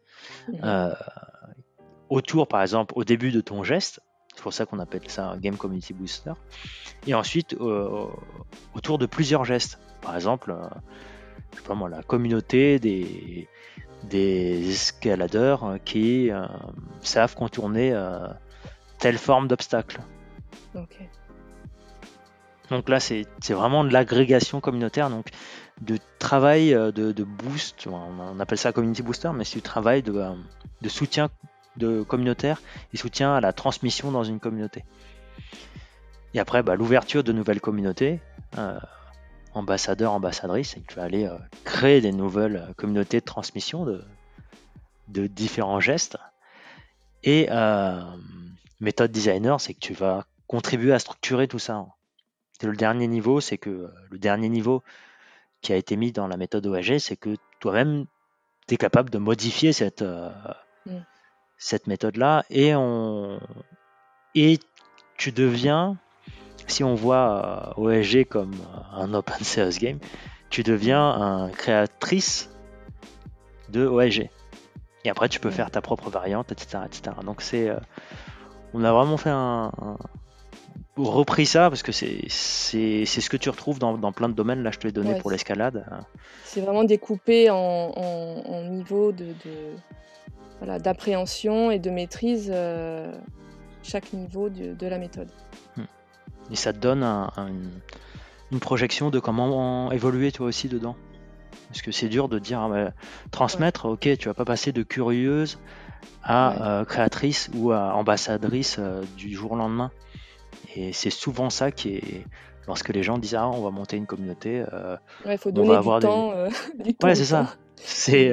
autour, 2.10 2.48
par 2.48 2.62
exemple, 2.62 2.94
au 2.96 3.04
début 3.04 3.30
de 3.30 3.40
ton 3.40 3.62
geste, 3.62 4.00
c'est 4.34 4.42
pour 4.42 4.52
ça 4.52 4.66
qu'on 4.66 4.78
appelle 4.80 5.08
ça 5.08 5.28
un 5.28 5.38
Game 5.38 5.56
Community 5.56 5.94
Booster. 5.94 6.32
Et 7.06 7.14
ensuite, 7.14 7.54
euh, 7.54 8.06
autour 8.74 8.98
de 8.98 9.06
plusieurs 9.06 9.44
gestes. 9.44 9.78
Par 10.02 10.14
exemple, 10.16 10.50
euh, 10.50 10.68
je 11.52 11.58
sais 11.58 11.64
pas 11.64 11.74
moi, 11.74 11.88
la 11.88 12.02
communauté 12.02 12.78
des, 12.78 13.48
des 14.08 14.70
escaladeurs 14.70 15.64
euh, 15.64 15.78
qui 15.78 16.30
savent 17.00 17.34
contourner 17.34 17.94
telle 18.98 19.18
forme 19.18 19.48
d'obstacle. 19.48 20.00
Donc 22.70 22.88
là, 22.88 22.98
c'est 23.00 23.26
vraiment 23.50 23.84
de 23.84 23.92
l'agrégation 23.92 24.60
communautaire, 24.60 25.10
donc 25.10 25.28
de 25.80 25.98
travail 26.18 26.70
de, 26.70 27.24
boost, 27.24 27.86
on 27.86 28.40
appelle 28.40 28.58
ça 28.58 28.72
community 28.72 29.02
booster, 29.02 29.30
mais 29.34 29.44
c'est 29.44 29.56
du 29.56 29.62
travail 29.62 30.02
de, 30.02 30.24
de 30.80 30.88
soutien 30.88 31.28
de 31.76 32.02
communautaire 32.02 32.60
et 32.92 32.96
soutien 32.96 33.34
à 33.34 33.40
la 33.40 33.52
transmission 33.52 34.10
dans 34.10 34.24
une 34.24 34.40
communauté. 34.40 34.84
Et 36.34 36.40
après, 36.40 36.62
bah, 36.62 36.74
l'ouverture 36.74 37.22
de 37.24 37.32
nouvelles 37.32 37.60
communautés, 37.60 38.20
euh, 38.58 38.78
ambassadeur, 39.54 40.12
ambassadrice, 40.12 40.76
et 40.76 40.82
tu 40.86 40.94
vas 40.96 41.04
aller 41.04 41.26
euh, 41.26 41.38
créer 41.64 42.00
des 42.00 42.12
nouvelles 42.12 42.72
communautés 42.76 43.20
de 43.20 43.24
transmission 43.24 43.84
de, 43.84 44.04
de 45.08 45.26
différents 45.26 45.80
gestes. 45.80 46.16
Et 47.22 47.48
euh, 47.50 48.02
méthode 48.80 49.10
designer, 49.10 49.60
c'est 49.60 49.74
que 49.74 49.80
tu 49.80 49.94
vas 49.94 50.26
contribuer 50.46 50.92
à 50.92 50.98
structurer 50.98 51.48
tout 51.48 51.58
ça. 51.58 51.86
le 52.62 52.76
dernier 52.76 53.06
niveau, 53.06 53.40
c'est 53.40 53.58
que 53.58 53.90
le 54.10 54.18
dernier 54.18 54.48
niveau 54.48 54.82
qui 55.62 55.72
a 55.72 55.76
été 55.76 55.96
mis 55.96 56.12
dans 56.12 56.26
la 56.26 56.36
méthode 56.36 56.66
OAG, 56.66 56.98
c'est 56.98 57.16
que 57.16 57.36
toi-même, 57.60 58.06
tu 58.66 58.74
es 58.74 58.76
capable 58.76 59.08
de 59.08 59.18
modifier 59.18 59.72
cette, 59.72 60.02
mm 60.02 61.00
cette 61.64 61.86
méthode-là 61.86 62.44
et, 62.50 62.74
on... 62.74 63.40
et 64.34 64.58
tu 65.16 65.32
deviens, 65.32 65.96
si 66.66 66.84
on 66.84 66.94
voit 66.94 67.74
euh, 67.78 68.00
OSG 68.00 68.24
comme 68.24 68.54
un 68.92 69.12
open 69.14 69.38
source 69.42 69.78
game, 69.78 69.98
tu 70.50 70.62
deviens 70.62 71.02
un 71.02 71.48
créatrice 71.50 72.50
de 73.70 73.86
OSG. 73.86 74.30
Et 75.04 75.10
après, 75.10 75.28
tu 75.28 75.40
peux 75.40 75.50
faire 75.50 75.70
ta 75.70 75.82
propre 75.82 76.08
variante, 76.10 76.52
etc. 76.52 76.78
etc. 76.86 77.16
Donc, 77.24 77.42
c'est, 77.42 77.68
euh, 77.68 77.76
on 78.72 78.84
a 78.84 78.92
vraiment 78.92 79.16
fait 79.18 79.30
un, 79.30 79.70
repris 80.96 81.46
ça 81.46 81.68
parce 81.68 81.82
que 81.82 81.92
c'est, 81.92 82.24
c'est, 82.28 83.04
ce 83.04 83.28
que 83.28 83.36
tu 83.36 83.50
retrouves 83.50 83.78
dans, 83.78 84.12
plein 84.12 84.28
de 84.28 84.34
domaines. 84.34 84.62
Là, 84.62 84.70
je 84.70 84.78
te 84.78 84.86
l'ai 84.86 84.92
donné 84.92 85.18
pour 85.18 85.30
l'escalade. 85.30 85.84
C'est 86.44 86.60
vraiment 86.60 86.84
découpé 86.84 87.50
en, 87.50 87.56
en, 87.56 88.62
niveau 88.64 89.12
de, 89.12 89.34
d'appréhension 90.78 91.70
et 91.70 91.78
de 91.78 91.90
maîtrise 91.90 92.50
euh, 92.52 93.12
chaque 93.82 94.12
niveau 94.12 94.48
de, 94.48 94.86
la 94.86 94.98
méthode. 94.98 95.30
Et 96.50 96.56
ça 96.56 96.72
te 96.72 96.78
donne 96.78 97.02
une, 97.02 98.60
projection 98.60 99.10
de 99.10 99.18
comment 99.18 99.90
évoluer 99.90 100.30
toi 100.30 100.46
aussi 100.46 100.68
dedans. 100.68 100.96
Parce 101.68 101.82
que 101.82 101.90
c'est 101.90 102.08
dur 102.08 102.28
de 102.28 102.38
dire 102.38 102.60
ah, 102.60 102.68
bah, 102.68 102.90
transmettre, 103.30 103.86
ok, 103.86 104.16
tu 104.16 104.28
vas 104.28 104.34
pas 104.34 104.44
passer 104.44 104.70
de 104.70 104.82
curieuse 104.82 105.58
à 106.22 106.80
euh, 106.80 106.84
créatrice 106.84 107.50
ou 107.54 107.72
à 107.72 107.94
ambassadrice 107.94 108.76
euh, 108.78 109.02
du 109.16 109.34
jour 109.34 109.52
au 109.52 109.56
lendemain. 109.56 109.90
Et 110.76 110.92
c'est 110.92 111.10
souvent 111.10 111.50
ça 111.50 111.72
qui 111.72 111.96
est 111.96 112.26
lorsque 112.66 112.90
les 112.90 113.02
gens 113.02 113.18
disent 113.18 113.34
ah 113.34 113.48
on 113.48 113.62
va 113.62 113.70
monter 113.70 113.96
une 113.96 114.06
communauté. 114.06 114.64
il 115.26 115.38
faut 115.38 115.50
donner 115.50 115.76
du, 115.76 115.84
temps, 116.00 116.32
du, 116.78 116.94
Ouais, 117.02 117.14
c'est 117.14 117.24
ça. 117.24 117.54
C'est. 117.76 118.32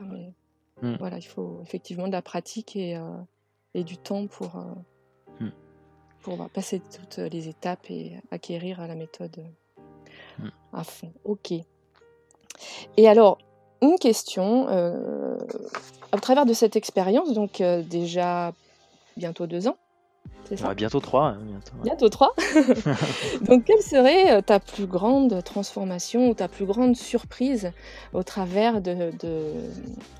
mais... 0.00 0.32
Mm. 0.82 0.96
Voilà, 0.98 1.18
il 1.18 1.26
faut 1.26 1.60
effectivement 1.62 2.08
de 2.08 2.12
la 2.12 2.22
pratique 2.22 2.76
et, 2.76 2.96
euh, 2.96 3.82
du 3.82 3.96
temps 3.96 4.26
pour, 4.26 4.56
euh. 4.56 4.74
Pour 6.22 6.48
passer 6.50 6.80
toutes 6.80 7.18
les 7.18 7.48
étapes 7.48 7.90
et 7.90 8.12
acquérir 8.30 8.86
la 8.86 8.94
méthode 8.94 9.44
mm. 10.38 10.48
à 10.72 10.84
fond. 10.84 11.12
Ok. 11.24 11.52
Et 12.96 13.08
alors, 13.08 13.38
une 13.80 13.98
question, 13.98 14.68
euh, 14.68 15.36
à 16.12 16.18
travers 16.18 16.46
de 16.46 16.52
cette 16.52 16.76
expérience, 16.76 17.32
donc 17.32 17.62
déjà 17.88 18.52
bientôt 19.16 19.46
deux 19.46 19.68
ans, 19.68 19.76
bientôt 20.76 21.00
3. 21.00 21.24
Hein, 21.24 21.38
bientôt, 21.82 22.08
3. 22.08 22.34
Donc, 23.42 23.64
quelle 23.64 23.82
serait 23.82 24.32
euh, 24.32 24.40
ta 24.40 24.60
plus 24.60 24.86
grande 24.86 25.42
transformation 25.44 26.28
ou 26.28 26.34
ta 26.34 26.48
plus 26.48 26.66
grande 26.66 26.96
surprise 26.96 27.72
au 28.12 28.22
travers 28.22 28.80
de, 28.80 29.10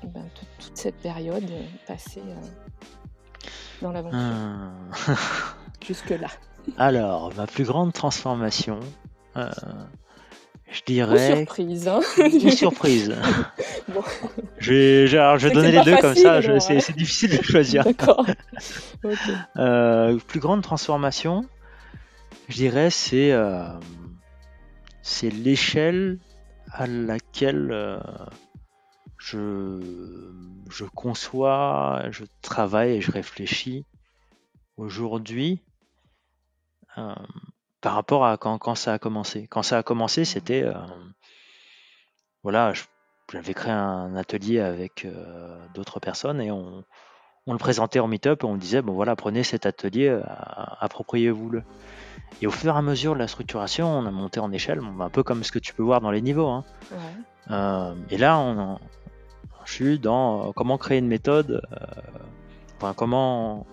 ben, 0.03 0.25
toute 0.59 0.77
cette 0.77 0.95
période 0.95 1.49
passée 1.87 2.23
euh, 2.25 3.45
dans 3.81 3.91
l'aventure? 3.91 4.19
Ah. 4.19 5.55
Jusque-là. 5.85 6.27
Alors, 6.77 7.33
ma 7.35 7.45
plus 7.45 7.65
grande 7.65 7.93
transformation, 7.93 8.79
euh, 9.35 9.49
je 10.73 10.81
dirais. 10.85 11.31
Une 11.31 11.37
surprise. 11.37 11.87
Hein 11.87 11.99
une 12.17 12.51
surprise. 12.51 13.15
Je, 14.59 15.45
vais 15.45 15.51
donner 15.51 15.71
les 15.71 15.83
deux 15.83 15.97
comme 15.97 16.15
ça, 16.15 16.41
c'est 16.59 16.95
difficile 16.95 17.37
de 17.37 17.43
choisir. 17.43 17.83
D'accord. 17.83 18.25
Euh, 19.57 20.17
plus 20.27 20.39
grande 20.39 20.61
transformation, 20.61 21.45
je 22.47 22.55
dirais, 22.55 22.89
c'est 22.89 23.33
euh, 23.33 23.67
c'est 25.01 25.29
l'échelle 25.29 26.19
à 26.71 26.87
laquelle 26.87 27.69
euh, 27.73 27.99
je, 29.17 29.81
je 30.69 30.85
conçois, 30.85 32.05
je 32.11 32.23
travaille 32.41 32.93
et 32.93 33.01
je 33.01 33.11
réfléchis 33.11 33.85
aujourd'hui 34.77 35.59
par 37.81 37.93
rapport 37.93 38.25
à 38.25 38.37
quand, 38.37 38.57
quand, 38.57 38.75
ça 38.75 38.93
a 38.93 38.99
commencé. 38.99 39.47
Quand 39.47 39.63
ça 39.63 39.77
a 39.77 39.83
commencé, 39.83 40.25
c'était. 40.25 40.65
voilà, 42.43 42.73
j'avais 43.31 43.53
créé 43.53 43.71
un 43.71 44.15
atelier 44.15 44.59
avec 44.59 45.07
d'autres 45.73 45.99
personnes 45.99 46.41
et 46.41 46.51
on, 46.51 46.83
on 47.45 47.53
le 47.53 47.59
présentait 47.59 47.99
en 47.99 48.07
meet-up 48.07 48.43
et 48.43 48.45
on 48.45 48.55
disait 48.55 48.81
bon 48.81 48.93
voilà, 48.93 49.15
prenez 49.15 49.43
cet 49.43 49.65
atelier, 49.65 50.07
euh, 50.07 50.21
appropriez-vous-le. 50.79 51.63
Et 52.41 52.47
au 52.47 52.51
fur 52.51 52.73
et 52.73 52.77
à 52.77 52.81
mesure 52.81 53.13
de 53.13 53.19
la 53.19 53.27
structuration, 53.27 53.87
on 53.87 54.05
a 54.05 54.11
monté 54.11 54.39
en 54.39 54.51
échelle, 54.51 54.81
un 54.99 55.09
peu 55.09 55.23
comme 55.23 55.43
ce 55.43 55.51
que 55.51 55.59
tu 55.59 55.73
peux 55.73 55.83
voir 55.83 56.01
dans 56.01 56.11
les 56.11 56.21
niveaux. 56.21 56.47
Hein. 56.47 56.63
Euh, 57.51 57.93
et 58.09 58.17
là, 58.17 58.39
on, 58.39 58.79
je 59.65 59.73
suis 59.73 59.99
dans 59.99 60.49
euh, 60.49 60.51
comment 60.53 60.77
créer 60.77 60.99
une 60.99 61.07
méthode, 61.07 61.61
enfin, 62.77 62.93
comment, 62.93 63.65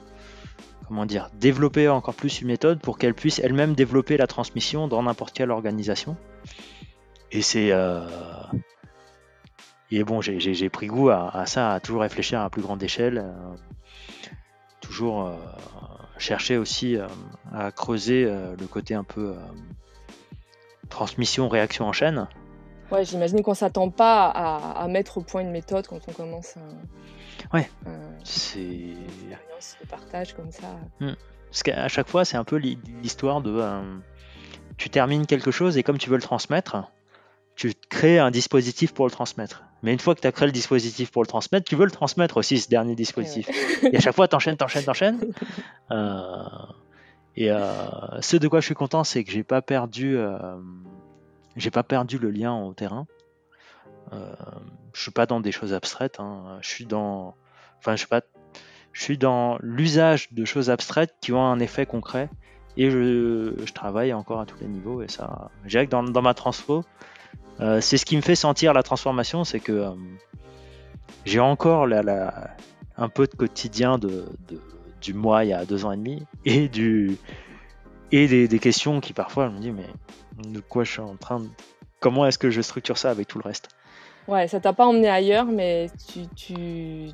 comment 0.91 1.07
dire, 1.07 1.31
développer 1.39 1.89
encore 1.89 2.15
plus 2.15 2.41
une 2.41 2.49
méthode 2.49 2.81
pour 2.81 2.99
qu'elle 2.99 3.15
puisse 3.15 3.39
elle-même 3.39 3.75
développer 3.75 4.17
la 4.17 4.27
transmission 4.27 4.89
dans 4.89 5.03
n'importe 5.03 5.33
quelle 5.33 5.53
organisation. 5.53 6.17
Et 7.31 7.43
c'est 7.43 7.73
et 9.93 10.05
bon, 10.05 10.21
j'ai 10.21 10.69
pris 10.69 10.87
goût 10.87 11.11
à, 11.11 11.45
ça, 11.47 11.73
à 11.73 11.81
toujours 11.81 12.03
réfléchir 12.03 12.41
à 12.41 12.49
plus 12.49 12.63
grande 12.63 12.83
échelle, 12.83 13.19
euh, 13.19 13.55
toujours 14.81 15.27
euh, 15.27 15.35
chercher 16.17 16.57
aussi 16.59 16.97
euh, 16.97 17.09
à 17.53 17.73
creuser 17.73 18.25
le 18.25 18.67
côté 18.67 18.95
un 18.95 19.03
peu 19.03 19.35
transmission, 20.89 21.49
réaction 21.49 21.87
en 21.87 21.93
chaîne. 21.93 22.29
Ouais, 22.91 23.05
j'imagine 23.05 23.43
qu'on 23.43 23.55
s'attend 23.55 23.91
pas 23.91 24.27
à, 24.29 24.89
mettre 24.89 25.19
au 25.19 25.21
point 25.21 25.43
une 25.43 25.51
méthode 25.51 25.87
quand 25.87 26.01
on 26.09 26.13
commence 26.13 26.57
un, 26.57 27.57
ouais, 27.57 27.71
c'est 28.25 28.59
de 29.81 29.89
partage 29.89 30.35
comme 30.35 30.51
ça. 30.51 30.67
Hmm. 31.01 31.15
Parce 31.51 31.63
qu'à 31.63 31.89
chaque 31.89 32.09
fois, 32.09 32.25
c'est 32.25 32.37
un 32.37 32.45
peu 32.45 32.57
l'histoire 32.57 33.41
de 33.41 33.63
tu 34.77 34.89
termines 34.89 35.27
quelque 35.27 35.51
chose 35.51 35.77
et 35.77 35.83
comme 35.83 35.99
tu 35.99 36.09
veux 36.09 36.17
le 36.17 36.23
transmettre, 36.23 36.91
tu 37.55 37.75
crées 37.91 38.19
un 38.19 38.31
dispositif 38.31 38.95
pour 38.95 39.05
le 39.05 39.11
transmettre. 39.11 39.65
Mais 39.83 39.93
une 39.93 39.99
fois 39.99 40.15
que 40.15 40.21
tu 40.21 40.27
as 40.27 40.33
créé 40.33 40.47
le 40.47 40.53
dispositif 40.53 41.11
pour 41.11 41.23
le 41.23 41.27
transmettre, 41.27 41.69
tu 41.69 41.77
veux 41.77 41.85
le 41.85 41.91
transmettre 41.91 42.39
aussi, 42.39 42.59
ce 42.59 42.71
dernier 42.71 42.95
dispositif. 42.95 43.49
Et 43.83 43.97
à 43.97 44.01
chaque 44.01 44.15
fois, 44.15 44.29
t'enchaînes, 44.29 44.57
t'enchaînes, 44.57 44.85
t'enchaînes. 44.85 45.21
Euh, 45.91 46.45
et 47.37 47.51
euh, 47.51 47.61
ce 48.21 48.37
de 48.37 48.49
quoi 48.49 48.61
je 48.61 48.67
suis 48.67 48.75
content, 48.75 49.05
c'est 49.05 49.25
que 49.25 49.31
j'ai 49.31 49.43
pas 49.43 49.61
perdu, 49.61 50.17
euh, 50.17 50.39
j'ai 51.57 51.71
pas 51.71 51.83
perdu 51.83 52.19
le 52.19 52.31
lien 52.31 52.55
au 52.55 52.75
terrain. 52.75 53.07
Euh, 54.13 54.35
je 54.93 55.03
suis 55.03 55.11
pas 55.11 55.27
dans 55.27 55.41
des 55.41 55.53
choses 55.53 55.73
abstraites. 55.73 56.21
Hein. 56.21 56.59
Je 56.61 56.69
suis 56.69 56.87
dans, 56.87 57.35
enfin, 57.79 57.93
je 57.93 57.99
suis 57.99 58.09
pas, 58.09 58.23
je 58.93 59.03
suis 59.03 59.19
dans 59.19 59.59
l'usage 59.61 60.33
de 60.33 60.45
choses 60.45 60.71
abstraites 60.71 61.15
qui 61.21 61.33
ont 61.33 61.45
un 61.45 61.59
effet 61.61 61.87
concret. 61.87 62.29
Et 62.77 62.91
je, 62.91 63.53
travaille 63.73 64.13
encore 64.13 64.41
à 64.41 64.47
tous 64.47 64.59
les 64.61 64.69
niveaux. 64.69 65.03
Et 65.03 65.09
ça, 65.09 65.51
je 65.65 65.71
dirais 65.71 65.87
que 65.87 65.91
dans, 65.91 66.23
ma 66.23 66.35
transfo, 66.35 66.85
euh, 67.61 67.81
c'est 67.81 67.99
ce 67.99 68.07
qui 68.07 68.17
me 68.17 68.23
fait 68.23 68.37
sentir 68.37 68.73
la 68.73 68.83
transformation, 68.83 69.45
c'est 69.45 69.61
que 69.61 69.73
euh, 69.73 69.91
j'ai 71.25 71.41
encore 71.41 71.87
un 72.97 73.09
peu 73.09 73.27
de 73.27 73.35
quotidien 73.35 73.99
du 75.01 75.15
moi 75.15 75.45
il 75.45 75.49
y 75.49 75.53
a 75.53 75.65
deux 75.65 75.85
ans 75.85 75.93
et 75.93 75.97
demi 75.97 76.23
et 76.45 76.69
du 76.69 77.17
et 78.13 78.47
des, 78.47 78.59
questions 78.59 79.01
qui 79.01 79.13
parfois 79.13 79.49
je 79.49 79.55
me 79.55 79.61
dis 79.61 79.73
mais 79.73 79.87
de 80.41 80.61
quoi 80.61 80.85
je 80.85 80.93
suis 80.93 81.01
en 81.01 81.17
train 81.17 81.41
de 81.41 81.49
comment 82.01 82.27
est-ce 82.27 82.39
que 82.39 82.51
je 82.51 82.61
structure 82.61 82.99
ça 82.99 83.11
avec 83.11 83.29
tout 83.29 83.39
le 83.39 83.45
reste 83.45 83.69
Ouais, 84.27 84.49
ça 84.49 84.61
t'a 84.61 84.73
pas 84.73 84.87
emmené 84.87 85.09
ailleurs, 85.09 85.47
mais 85.47 85.91
tu, 86.09 86.27
tu, 86.35 87.11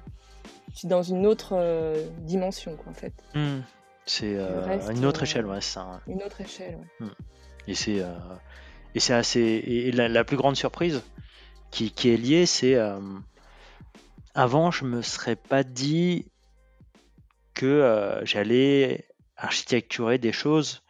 tu 0.75 0.87
es 0.87 0.89
dans 0.89 1.03
une 1.03 1.27
autre 1.27 1.51
euh, 1.53 2.07
dimension, 2.21 2.77
quoi, 2.77 2.91
en 2.91 2.95
fait. 2.95 3.13
Hmm. 3.35 3.61
C'est 4.05 4.37
euh, 4.37 4.93
une 4.93 5.05
autre 5.05 5.25
échelle, 5.25 5.47
ouais, 5.47 5.61
ça. 5.61 5.81
Hein. 5.81 6.01
Une 6.07 6.23
autre 6.23 6.41
échelle, 6.41 6.79
ouais. 7.01 7.07
Et 7.67 7.75
c'est 7.75 8.01
et 8.95 9.01
c'est 9.01 9.13
assez 9.13 9.41
et 9.41 9.91
la, 9.91 10.25
plus 10.25 10.37
grande 10.37 10.55
surprise 10.55 11.03
qui, 11.73 11.91
qui 11.91 12.11
est 12.11 12.17
liée, 12.17 12.47
c'est 12.47 12.77
avant 14.37 14.71
je 14.71 14.85
me 14.85 15.03
serais 15.03 15.35
pas 15.35 15.65
dit 15.65 16.31
que 17.55 18.21
j'allais 18.23 19.09
architecturer 19.37 20.19
des 20.19 20.31
choses 20.31 20.86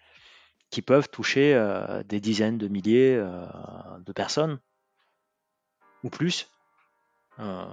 qui 0.70 0.82
peuvent 0.82 1.08
toucher 1.08 1.54
euh, 1.54 2.02
des 2.04 2.20
dizaines 2.20 2.58
de 2.58 2.68
milliers 2.68 3.14
euh, 3.16 3.46
de 4.04 4.12
personnes 4.12 4.58
ou 6.02 6.11
plus. 6.11 6.49
Euh, 7.38 7.64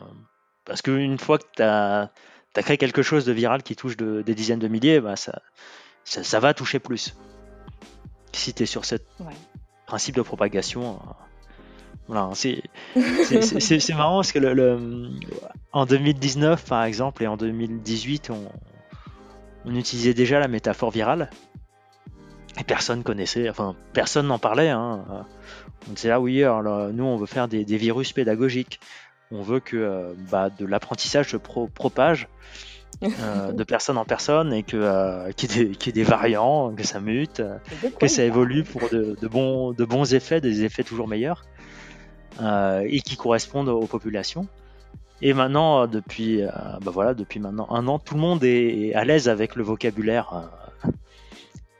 parce 0.65 0.81
qu'une 0.81 1.17
fois 1.17 1.37
que 1.37 1.45
tu 1.55 1.63
as, 1.63 2.11
créé 2.55 2.77
quelque 2.77 3.01
chose 3.01 3.25
de 3.25 3.31
viral 3.31 3.63
qui 3.63 3.75
touche 3.75 3.97
des 3.97 4.35
dizaines 4.35 4.59
de 4.59 4.67
milliers, 4.67 4.99
bah 4.99 5.15
ça, 5.15 5.41
ça, 6.03 6.39
va 6.39 6.53
toucher 6.53 6.79
plus. 6.79 7.15
Si 8.31 8.53
tu 8.53 8.63
es 8.63 8.65
sur 8.65 8.85
ce 8.85 8.95
principe 9.85 10.15
de 10.15 10.21
propagation. 10.21 10.99
Voilà, 12.07 12.31
c'est 12.35 13.89
marrant 13.93 14.17
parce 14.17 14.33
que 14.33 14.39
le, 14.39 15.09
en 15.71 15.85
2019 15.85 16.65
par 16.65 16.83
exemple 16.83 17.23
et 17.23 17.27
en 17.27 17.37
2018 17.37 18.29
on, 18.29 18.51
on 19.65 19.75
utilisait 19.75 20.13
déjà 20.13 20.39
la 20.39 20.47
métaphore 20.49 20.91
virale. 20.91 21.29
Et 22.59 22.63
personne 22.63 23.03
connaissait, 23.03 23.49
enfin 23.49 23.75
personne 23.93 24.27
n'en 24.27 24.39
parlait. 24.39 24.69
Hein. 24.69 25.25
On 25.89 25.93
disait 25.93 26.11
ah 26.11 26.19
oui, 26.19 26.43
alors, 26.43 26.93
nous 26.93 27.03
on 27.03 27.17
veut 27.17 27.25
faire 27.25 27.47
des, 27.47 27.63
virus 27.63 28.11
pédagogiques. 28.13 28.79
On 29.31 29.41
veut 29.41 29.59
que 29.59 29.77
euh, 29.77 30.13
bah, 30.31 30.49
de 30.49 30.65
l'apprentissage 30.65 31.31
se 31.31 31.37
propage 31.37 32.27
euh, 33.03 33.51
de 33.53 33.63
personne 33.63 33.97
en 33.97 34.05
personne 34.05 34.53
et 34.53 34.61
que 34.61 34.77
euh, 34.77 35.31
qu'il 35.31 35.57
y, 35.57 35.89
ait 35.89 35.91
des 35.91 36.03
variants, 36.03 36.73
que 36.75 36.83
ça 36.83 36.99
mute, 36.99 37.41
que 37.99 38.07
ça 38.07 38.23
évolue 38.23 38.63
pour 38.63 38.89
de, 38.89 39.27
bons, 39.27 39.71
de 39.71 39.85
bons 39.85 40.13
effets, 40.13 40.39
des 40.39 40.63
effets 40.63 40.83
toujours 40.83 41.07
meilleurs 41.07 41.43
et 42.39 43.01
qui 43.01 43.15
correspondent 43.15 43.69
aux 43.69 43.87
populations. 43.87 44.47
Et 45.21 45.33
maintenant, 45.33 45.87
depuis, 45.87 46.41
bah 46.41 46.91
voilà, 46.91 47.13
depuis 47.13 47.39
maintenant 47.39 47.67
un 47.69 47.87
an, 47.87 47.99
tout 47.99 48.15
le 48.15 48.19
monde 48.19 48.43
est 48.43 48.93
à 48.93 49.05
l'aise 49.05 49.29
avec 49.29 49.55
le 49.55 49.63
vocabulaire 49.63 50.49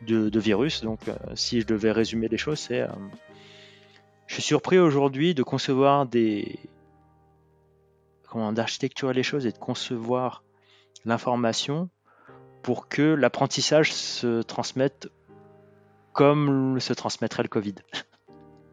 de, 0.06 0.40
virus. 0.40 0.84
Donc, 0.84 1.08
euh, 1.08 1.14
si 1.36 1.62
je 1.62 1.66
devais 1.66 1.92
résumer 1.92 2.28
les 2.28 2.38
choses, 2.38 2.60
c'est. 2.60 2.82
Euh, 2.82 2.88
je 4.28 4.36
suis 4.36 4.44
surpris 4.44 4.80
aujourd'hui 4.80 5.34
de 5.34 5.44
concevoir 5.44 6.06
des. 6.06 6.60
Comment 8.30 8.52
d'architecturer 8.52 9.14
les 9.14 9.24
choses 9.24 9.46
et 9.46 9.52
de 9.52 9.58
concevoir 9.58 10.44
l'information 11.06 11.90
pour 12.64 12.88
que 12.88 13.02
l'apprentissage 13.02 13.94
se 13.94 14.42
transmette 14.42 15.10
comme 16.14 16.80
se 16.80 16.94
transmettrait 16.94 17.44
le 17.44 17.50
Covid. 17.50 17.76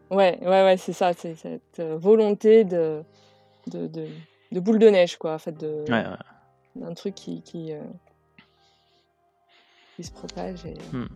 Ouais, 0.09 0.37
ouais, 0.41 0.63
ouais, 0.65 0.75
c'est 0.75 0.91
ça, 0.91 1.13
c'est 1.13 1.35
cette 1.35 1.79
euh, 1.79 1.95
volonté 1.97 2.65
de, 2.65 3.01
de, 3.67 3.87
de, 3.87 4.59
boule 4.59 4.77
de 4.77 4.89
neige, 4.89 5.15
quoi, 5.15 5.33
en 5.35 5.37
fait, 5.37 5.57
de, 5.57 5.85
d'un 6.75 6.93
truc 6.95 7.15
qui, 7.15 7.41
qui, 7.43 7.71
se 10.03 10.11
propage 10.11 10.65
et, 10.65 10.77
hmm. 10.95 11.07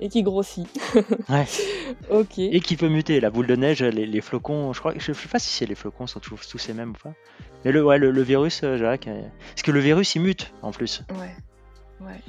et 0.00 0.08
qui 0.08 0.22
grossit. 0.22 0.68
ouais. 1.28 1.46
ok. 2.10 2.38
Et 2.38 2.60
qui 2.60 2.76
peut 2.76 2.88
muter. 2.88 3.20
La 3.20 3.30
boule 3.30 3.46
de 3.46 3.56
neige, 3.56 3.82
les, 3.82 4.20
flocons, 4.20 4.72
je 4.72 4.80
crois, 4.80 4.94
je 4.96 5.12
sais 5.12 5.28
pas 5.28 5.38
si 5.38 5.64
les 5.66 5.74
flocons 5.74 6.06
sont 6.06 6.20
tous 6.20 6.68
les 6.68 6.74
mêmes 6.74 6.90
ou 6.90 7.02
pas. 7.02 7.14
Mais 7.64 7.72
le, 7.72 7.84
ouais, 7.84 7.98
le, 7.98 8.22
virus, 8.22 8.62
euh, 8.62 8.76
Jacques, 8.76 9.08
euh, 9.08 9.22
parce 9.50 9.62
que 9.62 9.72
le 9.72 9.80
virus 9.80 10.14
il 10.14 10.22
mute 10.22 10.52
en 10.62 10.70
plus. 10.70 11.02
Ouais. 11.18 11.34
Ouais. 12.00 12.20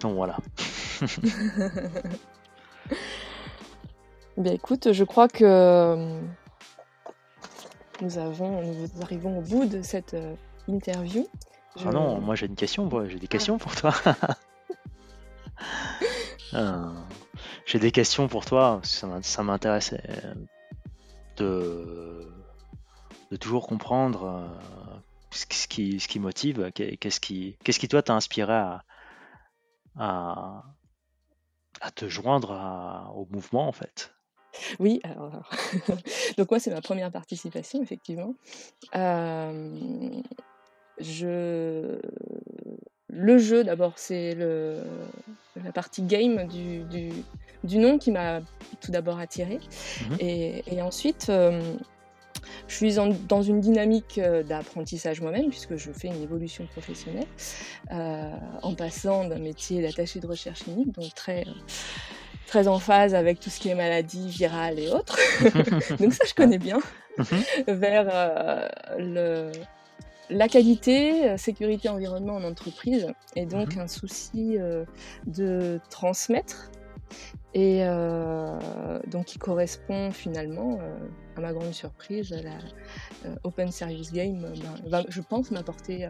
Donc 0.00 0.14
voilà. 0.16 0.36
Bien 4.36 4.52
écoute, 4.52 4.92
je 4.92 5.04
crois 5.04 5.28
que 5.28 5.44
euh, 5.44 6.20
nous 8.00 8.18
avons, 8.18 8.62
nous 8.62 8.88
arrivons 9.02 9.38
au 9.38 9.42
bout 9.42 9.66
de 9.66 9.82
cette 9.82 10.16
interview. 10.68 11.26
Ah 11.86 11.90
non, 11.90 12.20
moi 12.20 12.34
j'ai 12.34 12.46
une 12.46 12.56
question, 12.56 12.90
j'ai 13.08 13.18
des 13.18 13.28
questions 13.28 13.58
pour 13.58 13.74
toi. 13.74 13.94
Euh, 16.54 16.92
j'ai 17.64 17.78
des 17.78 17.92
questions 17.92 18.28
pour 18.28 18.44
toi, 18.44 18.80
ça 18.82 19.42
m'intéresse 19.42 19.94
euh, 19.94 20.34
de, 23.30 23.38
toujours 23.40 23.66
comprendre 23.66 24.24
euh, 24.24 24.46
ce 25.30 25.46
qui, 25.66 26.18
motive, 26.18 26.70
qu'est-ce 26.72 27.20
qui, 27.20 27.88
toi 27.88 28.02
t'a 28.02 28.12
inspiré 28.14 28.52
à, 28.52 28.84
à, 29.96 31.90
te 31.94 32.06
joindre 32.06 32.50
au 33.14 33.26
mouvement 33.30 33.66
en 33.66 33.72
fait? 33.72 34.14
Oui, 34.78 35.00
alors, 35.04 35.48
donc 36.36 36.50
moi 36.50 36.60
c'est 36.60 36.70
ma 36.70 36.82
première 36.82 37.10
participation 37.10 37.82
effectivement. 37.82 38.34
je 40.98 41.98
le 43.12 43.38
jeu 43.38 43.62
d'abord, 43.62 43.92
c'est 43.96 44.34
la 44.34 45.72
partie 45.72 46.02
game 46.02 46.48
du, 46.48 47.78
nom 47.78 47.98
qui 47.98 48.10
m'a 48.10 48.40
tout 48.80 48.90
d'abord 48.90 49.18
attiré. 49.18 49.60
Mhm. 50.10 50.16
Et, 50.20 50.82
ensuite, 50.82 51.26
euh, 51.28 51.60
je 52.66 52.74
suis 52.74 52.96
dans 53.28 53.42
une 53.42 53.60
dynamique 53.60 54.18
euh, 54.18 54.42
d'apprentissage 54.42 55.20
moi-même, 55.20 55.50
puisque 55.50 55.76
je 55.76 55.92
fais 55.92 56.08
une 56.08 56.22
évolution 56.22 56.66
professionnelle, 56.66 57.26
euh, 57.92 58.30
en 58.62 58.74
passant 58.74 59.26
d'un 59.26 59.38
métier 59.38 59.82
d'attaché 59.82 60.18
de 60.18 60.26
recherche 60.26 60.64
clinique, 60.64 60.92
donc 60.92 61.14
très 61.14 61.44
très 62.46 62.68
en 62.68 62.78
phase 62.78 63.14
avec 63.14 63.40
tout 63.40 63.48
ce 63.48 63.60
qui 63.60 63.70
est 63.70 63.74
maladie 63.74 64.28
virale 64.28 64.78
et 64.78 64.88
autres. 64.88 65.18
donc 65.98 66.12
ça, 66.12 66.24
je 66.26 66.34
connais 66.34 66.58
bien. 66.58 66.80
Mhm. 67.18 67.74
vers 67.74 68.70
le, 68.98 69.52
la 70.30 70.48
qualité, 70.48 71.28
euh, 71.28 71.36
sécurité, 71.36 71.88
environnement 71.88 72.34
en 72.34 72.44
entreprise, 72.44 73.12
est 73.36 73.46
donc 73.46 73.74
mhm. 73.76 73.82
un 73.82 73.88
souci 73.88 74.56
euh, 74.58 74.84
de 75.26 75.80
transmettre 75.90 76.70
et 77.54 77.80
euh, 77.82 78.58
donc 79.08 79.26
qui 79.26 79.38
correspond 79.38 80.10
finalement, 80.10 80.78
à 81.36 81.40
ma 81.42 81.52
grande 81.52 81.74
surprise, 81.74 82.32
à 82.32 82.40
la 82.40 82.58
Open 83.44 83.70
Service 83.70 84.10
Game, 84.10 84.50
ben, 84.90 85.04
je 85.06 85.20
pense 85.20 85.50
m'apporter 85.50 86.08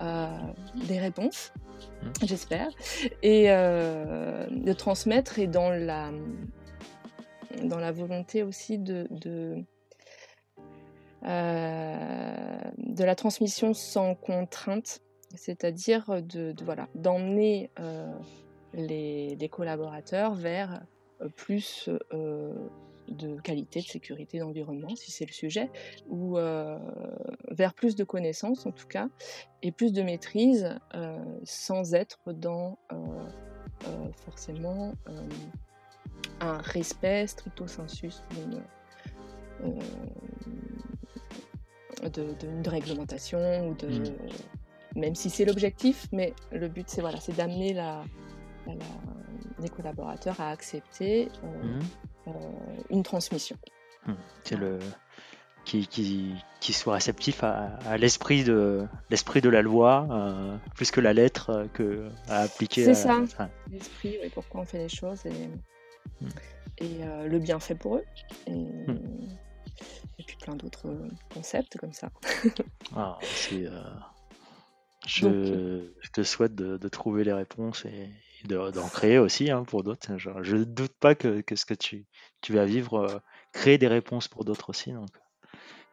des 0.00 0.98
réponses, 0.98 1.52
mhm. 2.02 2.12
j'espère, 2.22 2.68
et 3.22 3.48
de 3.48 4.72
transmettre 4.72 5.38
et 5.38 5.46
dans 5.46 5.68
la, 5.68 6.10
dans 7.64 7.78
la 7.78 7.92
volonté 7.92 8.42
aussi 8.42 8.78
de 8.78 9.06
de 11.22 13.04
la 13.04 13.14
transmission 13.14 13.74
sans 13.74 14.14
contrainte, 14.14 15.02
c'est-à-dire 15.34 16.22
de, 16.22 16.54
voilà, 16.64 16.88
d'emmener 16.94 17.70
euh, 17.78 18.12
les, 18.74 19.48
collaborateurs 19.50 20.34
vers 20.34 20.82
euh, 21.20 21.28
plus 21.28 21.88
de 23.08 23.40
qualité, 23.40 23.80
de 23.80 23.86
sécurité, 23.86 24.38
d'environnement, 24.38 24.94
si 24.96 25.10
c'est 25.10 25.26
le 25.26 25.32
sujet, 25.32 25.70
ou 26.08 26.36
vers 27.50 27.74
plus 27.74 27.96
de 27.96 28.04
connaissances 28.04 28.64
en 28.64 28.70
tout 28.70 28.86
cas, 28.86 29.08
et 29.62 29.72
plus 29.72 29.92
de 29.92 30.02
maîtrise, 30.02 30.78
sans 31.44 31.94
être 31.94 32.32
dans 32.32 32.78
forcément 34.24 34.94
un 36.40 36.58
respect 36.58 37.26
stricto 37.26 37.66
sensus 37.66 38.22
de, 42.08 42.68
réglementation 42.68 43.68
ou 43.68 43.74
de 43.74 43.88
hmm. 43.88 44.14
même 44.96 45.14
si 45.14 45.30
c'est 45.30 45.44
l'objectif, 45.44 46.06
mais 46.12 46.34
le 46.52 46.68
but 46.68 46.88
c'est 46.88 47.00
voilà, 47.00 47.20
c'est 47.20 47.36
d'amener 47.36 47.72
la, 47.72 48.04
les 49.58 49.68
collaborateurs 49.68 50.40
à 50.40 50.50
accepter 50.50 51.28
euh, 51.44 51.46
hmm. 51.46 51.80
euh, 52.28 52.30
une 52.90 53.02
transmission. 53.02 53.56
Hmm. 54.06 54.14
C'est 54.44 54.56
le 54.56 54.78
qui, 55.64 55.86
qui, 55.86 56.34
qui, 56.58 56.72
soit 56.72 56.94
réceptif 56.94 57.44
à, 57.44 57.96
l'esprit 57.96 58.42
de 58.42 58.84
l'esprit 59.10 59.40
de 59.40 59.48
la 59.48 59.62
loi 59.62 60.08
euh, 60.10 60.56
plus 60.74 60.90
que 60.90 61.00
la 61.00 61.12
lettre 61.12 61.68
que 61.72 62.08
à 62.28 62.40
appliquer. 62.40 62.84
C'est 62.84 62.94
ça, 62.94 63.20
l'esprit, 63.70 64.16
pourquoi 64.34 64.62
on 64.62 64.64
fait 64.64 64.78
les 64.78 64.88
choses 64.88 65.24
et, 65.24 66.84
et 66.84 67.28
le 67.28 67.38
bienfait 67.38 67.76
pour 67.76 67.98
eux. 67.98 68.04
Et, 68.48 68.66
et 70.22 70.24
puis 70.24 70.36
plein 70.36 70.54
d'autres 70.54 70.88
concepts 71.34 71.76
comme 71.78 71.92
ça. 71.92 72.10
ah, 72.94 73.18
euh, 73.52 73.90
Je, 75.04 76.08
te 76.12 76.22
souhaite 76.22 76.54
de, 76.54 76.88
trouver 76.88 77.24
les 77.24 77.32
réponses 77.32 77.84
et, 77.86 78.08
d'en 78.44 78.88
créer 78.88 79.18
aussi 79.18 79.50
hein, 79.50 79.64
pour 79.64 79.82
d'autres. 79.82 80.16
Je 80.16 80.56
ne 80.56 80.64
doute 80.64 80.94
pas 81.00 81.16
que, 81.16 81.42
ce 81.54 81.66
que 81.66 81.74
tu, 81.74 82.06
tu 82.40 82.52
vas 82.52 82.64
vivre, 82.64 82.98
euh, 82.98 83.18
créer 83.52 83.78
des 83.78 83.88
réponses 83.88 84.28
pour 84.28 84.44
d'autres 84.44 84.70
aussi. 84.70 84.92
Donc, 84.92 85.10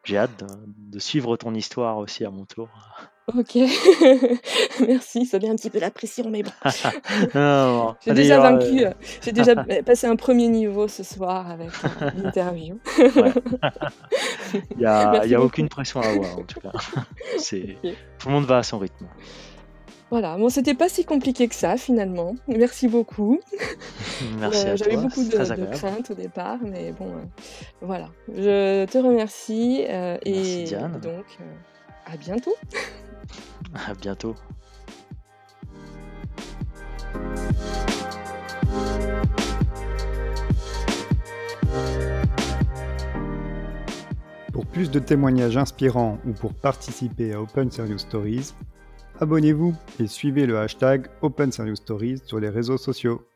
j'ai 0.03 0.17
hâte 0.17 0.43
de, 0.67 0.99
suivre 0.99 1.35
ton 1.35 1.55
histoire 1.55 1.97
aussi 1.97 2.23
à 2.23 2.29
mon 2.29 2.45
tour. 2.45 2.69
Ok, 3.37 3.55
merci, 4.87 5.25
ça 5.25 5.37
met 5.39 5.49
un 5.49 5.55
petit 5.55 5.69
peu 5.69 5.79
la 5.79 5.91
pression, 5.91 6.29
mais 6.29 6.41
bon. 6.41 6.51
j'ai 8.05 8.13
déjà 8.13 8.39
vaincu, 8.39 8.85
euh, 8.85 8.91
j'ai 9.21 9.31
déjà 9.31 9.55
passé 9.85 10.07
un 10.07 10.15
premier 10.15 10.47
niveau 10.47 10.87
ce 10.87 11.03
soir 11.03 11.49
avec 11.49 11.69
euh, 11.83 12.09
l'interview. 12.17 12.79
Il 12.97 14.77
n'y 14.77 14.85
a, 14.85 15.25
y 15.25 15.35
a 15.35 15.41
aucune 15.41 15.69
pression 15.69 16.01
à 16.01 16.07
avoir 16.07 16.39
en 16.39 16.43
tout 16.43 16.59
cas. 16.59 16.71
Tout 17.39 18.27
le 18.27 18.33
monde 18.33 18.45
va 18.45 18.57
à 18.57 18.63
son 18.63 18.79
rythme. 18.79 19.05
Voilà, 20.09 20.37
bon, 20.37 20.49
c'était 20.49 20.73
pas 20.73 20.89
si 20.89 21.05
compliqué 21.05 21.47
que 21.47 21.55
ça 21.55 21.77
finalement. 21.77 22.33
Merci 22.47 22.87
beaucoup. 22.87 23.39
Merci 24.39 24.67
euh, 24.67 24.75
J'avais 24.75 24.97
beaucoup 24.97 25.23
de, 25.23 25.75
craintes 25.75 26.09
au 26.09 26.15
départ, 26.15 26.57
mais 26.63 26.93
bon, 26.93 27.11
voilà. 27.81 28.09
Je 28.27 28.85
te 28.85 28.97
remercie 28.97 29.85
et 30.25 30.65
donc 31.01 31.37
à 32.11 32.17
bientôt. 32.17 32.55
À 33.87 33.93
bientôt. 33.93 34.35
Pour 44.51 44.65
plus 44.65 44.91
de 44.91 44.99
témoignages 44.99 45.57
inspirants 45.57 46.17
ou 46.25 46.33
pour 46.33 46.53
participer 46.53 47.33
à 47.33 47.41
Open 47.41 47.71
Serious 47.71 47.99
Stories, 47.99 48.53
abonnez-vous 49.19 49.75
et 49.99 50.07
suivez 50.07 50.45
le 50.45 50.57
hashtag 50.57 51.07
Open 51.21 51.51
Stories 51.51 52.21
sur 52.25 52.39
les 52.39 52.49
réseaux 52.49 52.77
sociaux. 52.77 53.28